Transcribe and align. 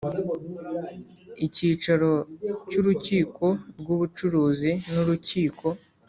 Icyicaro 1.45 2.11
cy 2.69 2.75
Urukiko 2.79 3.45
rw 3.79 3.87
Ubucuruzi 3.95 4.71
n 4.91 4.95
Urukiko 5.03 5.67